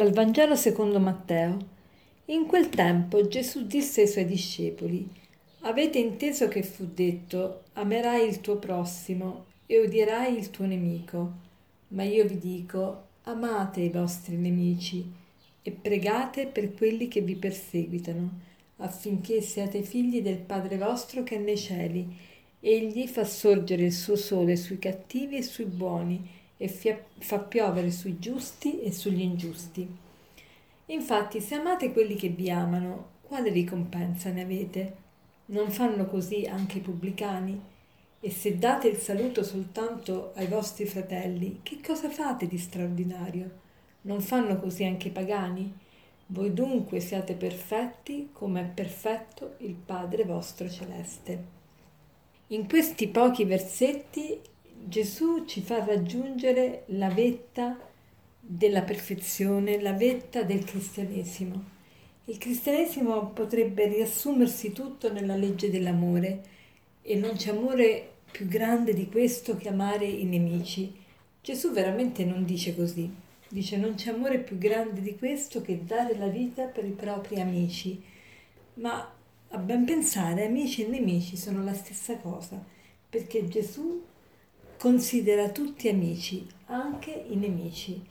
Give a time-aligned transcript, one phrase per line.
[0.00, 1.58] Dal Vangelo secondo Matteo.
[2.28, 5.06] In quel tempo Gesù disse ai suoi discepoli,
[5.60, 11.32] Avete inteso che fu detto, amerai il tuo prossimo e odierai il tuo nemico.
[11.88, 15.04] Ma io vi dico, amate i vostri nemici
[15.60, 18.30] e pregate per quelli che vi perseguitano,
[18.78, 22.08] affinché siate figli del Padre vostro che è nei cieli.
[22.58, 26.26] Egli fa sorgere il suo sole sui cattivi e sui buoni
[26.62, 29.96] e fa piovere sui giusti e sugli ingiusti.
[30.86, 34.96] Infatti, se amate quelli che vi amano, quale ricompensa ne avete?
[35.46, 37.58] Non fanno così anche i pubblicani?
[38.20, 43.50] E se date il saluto soltanto ai vostri fratelli, che cosa fate di straordinario?
[44.02, 45.74] Non fanno così anche i pagani?
[46.26, 51.58] Voi dunque siate perfetti come è perfetto il Padre vostro celeste.
[52.48, 54.38] In questi pochi versetti
[54.82, 57.78] Gesù ci fa raggiungere la vetta
[58.40, 61.62] della perfezione, la vetta del cristianesimo.
[62.24, 66.42] Il cristianesimo potrebbe riassumersi tutto nella legge dell'amore
[67.02, 70.92] e non c'è amore più grande di questo che amare i nemici.
[71.42, 73.12] Gesù veramente non dice così,
[73.48, 77.38] dice non c'è amore più grande di questo che dare la vita per i propri
[77.38, 78.02] amici.
[78.74, 79.12] Ma
[79.48, 82.64] a ben pensare, amici e nemici sono la stessa cosa,
[83.08, 84.08] perché Gesù
[84.80, 88.02] considera tutti amici, anche i nemici,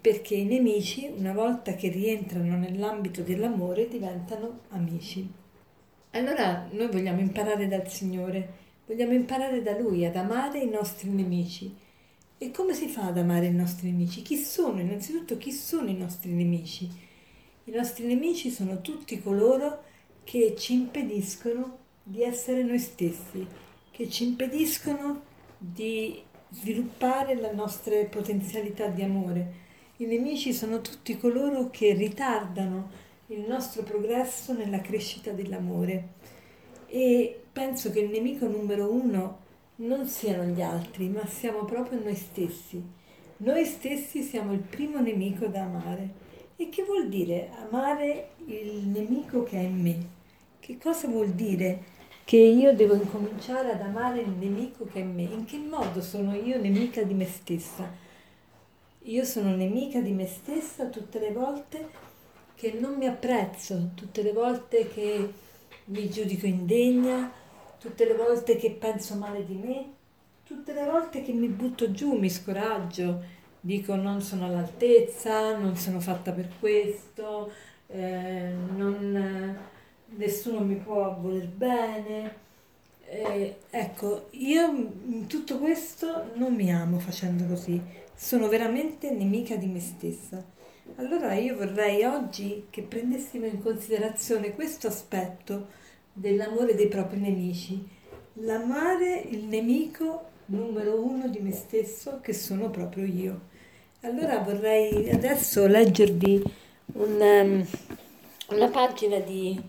[0.00, 5.28] perché i nemici, una volta che rientrano nell'ambito dell'amore, diventano amici.
[6.10, 8.48] Allora noi vogliamo imparare dal Signore,
[8.86, 11.74] vogliamo imparare da Lui ad amare i nostri nemici.
[12.38, 14.22] E come si fa ad amare i nostri nemici?
[14.22, 14.78] Chi sono?
[14.78, 16.88] Innanzitutto chi sono i nostri nemici?
[17.64, 19.82] I nostri nemici sono tutti coloro
[20.22, 23.44] che ci impediscono di essere noi stessi,
[23.90, 25.26] che ci impediscono
[25.58, 29.66] di sviluppare le nostre potenzialità di amore.
[29.96, 32.90] I nemici sono tutti coloro che ritardano
[33.26, 36.14] il nostro progresso nella crescita dell'amore
[36.86, 42.14] e penso che il nemico numero uno non siano gli altri, ma siamo proprio noi
[42.14, 42.82] stessi.
[43.38, 46.26] Noi stessi siamo il primo nemico da amare.
[46.56, 49.96] E che vuol dire amare il nemico che è in me?
[50.58, 51.96] Che cosa vuol dire?
[52.28, 55.22] Che io devo incominciare ad amare il nemico che è me.
[55.22, 57.90] In che modo sono io nemica di me stessa?
[59.04, 61.88] Io sono nemica di me stessa tutte le volte
[62.54, 65.32] che non mi apprezzo, tutte le volte che
[65.86, 67.32] mi giudico indegna,
[67.78, 69.86] tutte le volte che penso male di me,
[70.44, 73.22] tutte le volte che mi butto giù, mi scoraggio,
[73.58, 77.50] dico non sono all'altezza, non sono fatta per questo,
[77.86, 79.76] eh, non
[80.16, 82.46] nessuno mi può voler bene.
[83.06, 87.80] Eh, ecco, io in tutto questo non mi amo facendo così,
[88.14, 90.44] sono veramente nemica di me stessa.
[90.96, 95.68] Allora io vorrei oggi che prendessimo in considerazione questo aspetto
[96.12, 97.86] dell'amore dei propri nemici,
[98.34, 103.40] l'amare il nemico numero uno di me stesso che sono proprio io.
[104.02, 106.42] Allora vorrei adesso leggervi
[106.94, 107.66] un, um,
[108.56, 109.60] una pagina di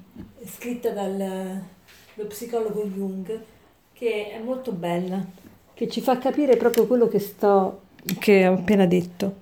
[0.49, 1.63] scritta dallo
[2.27, 3.39] psicologo Jung
[3.93, 5.23] che è molto bella,
[5.73, 7.81] che ci fa capire proprio quello che sto
[8.19, 9.35] che ho appena detto.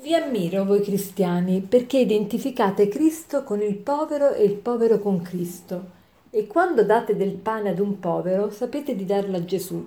[0.00, 6.00] Vi ammiro voi cristiani perché identificate Cristo con il povero e il povero con Cristo.
[6.30, 9.86] E quando date del pane ad un povero, sapete di darlo a Gesù.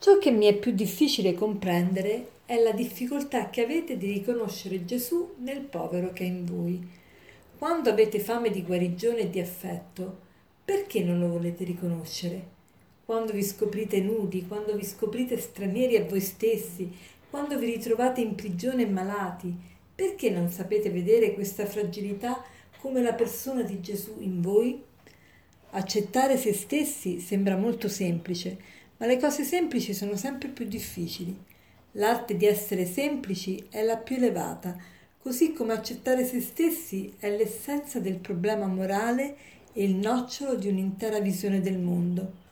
[0.00, 5.34] Ciò che mi è più difficile comprendere è la difficoltà che avete di riconoscere Gesù
[5.38, 6.88] nel povero che è in voi.
[7.58, 10.20] Quando avete fame di guarigione e di affetto,
[10.64, 12.56] perché non lo volete riconoscere?
[13.04, 16.88] Quando vi scoprite nudi, quando vi scoprite stranieri a voi stessi,
[17.28, 19.52] quando vi ritrovate in prigione e malati,
[19.92, 22.44] perché non sapete vedere questa fragilità
[22.80, 24.80] come la persona di Gesù in voi?
[25.70, 28.56] Accettare se stessi sembra molto semplice,
[28.98, 31.36] ma le cose semplici sono sempre più difficili.
[31.92, 34.76] L'arte di essere semplici è la più elevata,
[35.20, 39.36] così come accettare se stessi è l'essenza del problema morale
[39.72, 42.46] e il nocciolo di un'intera visione del mondo.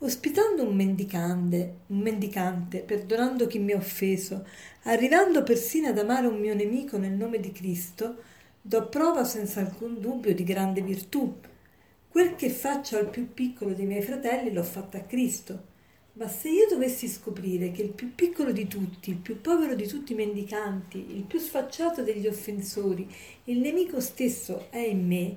[0.00, 4.46] Ospitando un mendicante, un mendicante, perdonando chi mi ha offeso,
[4.84, 8.22] arrivando persino ad amare un mio nemico nel nome di Cristo,
[8.60, 11.36] do prova senza alcun dubbio di grande virtù.
[12.08, 15.76] Quel che faccio al più piccolo dei miei fratelli l'ho fatto a Cristo.
[16.18, 19.86] Ma se io dovessi scoprire che il più piccolo di tutti, il più povero di
[19.86, 23.08] tutti i mendicanti, il più sfacciato degli offensori,
[23.44, 25.36] il nemico stesso è in me,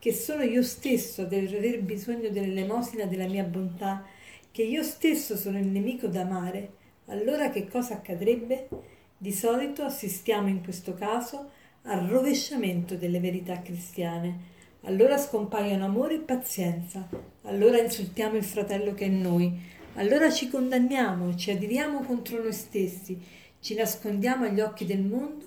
[0.00, 4.04] che sono io stesso ad aver bisogno dell'elemosina della mia bontà,
[4.50, 6.70] che io stesso sono il nemico da amare,
[7.06, 8.68] allora che cosa accadrebbe?
[9.16, 11.50] Di solito assistiamo in questo caso
[11.82, 14.54] al rovesciamento delle verità cristiane.
[14.86, 17.08] Allora scompaiono amore e pazienza,
[17.42, 23.18] allora insultiamo il fratello che è noi, allora ci condanniamo, ci adiriamo contro noi stessi,
[23.60, 25.46] ci nascondiamo agli occhi del mondo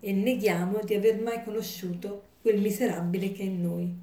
[0.00, 3.94] e neghiamo di aver mai conosciuto quel miserabile che è in noi.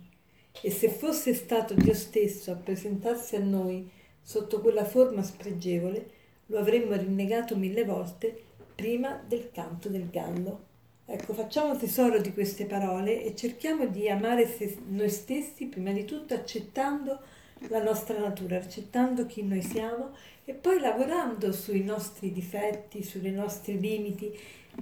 [0.61, 3.89] E se fosse stato Dio stesso a presentarsi a noi
[4.21, 6.09] sotto quella forma spregevole,
[6.47, 8.43] lo avremmo rinnegato mille volte
[8.75, 10.65] prima del canto del gallo.
[11.05, 14.47] Ecco, facciamo tesoro di queste parole e cerchiamo di amare
[14.89, 17.19] noi stessi prima di tutto accettando
[17.69, 20.11] la nostra natura, accettando chi noi siamo
[20.45, 24.31] e poi lavorando sui nostri difetti, sui nostri limiti,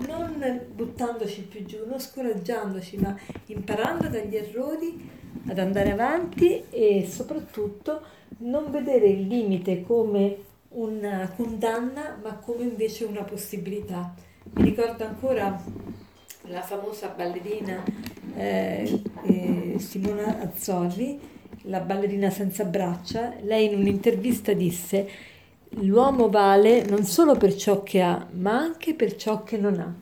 [0.07, 3.17] non buttandoci più giù, non scoraggiandoci, ma
[3.47, 5.09] imparando dagli errori
[5.47, 8.01] ad andare avanti e soprattutto
[8.39, 10.37] non vedere il limite come
[10.69, 14.13] una condanna, ma come invece una possibilità.
[14.53, 15.61] Mi ricordo ancora
[16.47, 17.83] la famosa ballerina
[18.35, 21.19] eh, eh, Simona Azzorri,
[21.65, 25.09] la ballerina senza braccia, lei in un'intervista disse
[25.81, 29.93] l'uomo vale non solo per ciò che ha, ma anche per ciò che non ha.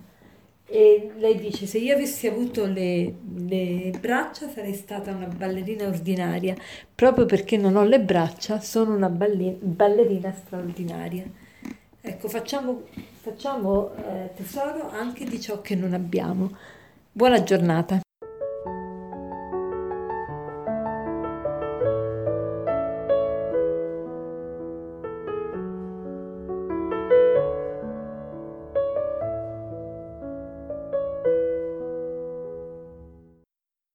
[0.66, 6.56] E lei dice: Se io avessi avuto le, le, braccia sarei stata una ballerina ordinaria,
[6.96, 11.26] proprio perché non ho le braccia, sono una balli- ballerina straordinaria.
[12.02, 12.84] Ecco, facciamo,
[13.22, 16.52] facciamo eh, tesoro anche di ciò che non abbiamo.
[17.12, 18.02] Buona giornata.